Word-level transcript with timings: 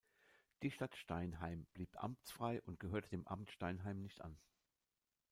Die 0.63 0.71
Stadt 0.71 0.95
Steinheim 0.95 1.67
blieb 1.73 2.03
amtsfrei 2.03 2.59
und 2.63 2.79
gehörte 2.79 3.09
dem 3.09 3.27
Amt 3.27 3.51
Steinheim 3.51 4.01
nicht 4.01 4.21
an. 4.21 4.35